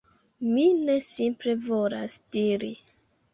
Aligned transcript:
Mi 0.53 0.63
ne 0.85 0.95
simple 1.07 1.55
volas 1.67 2.17
diri: 2.39 2.73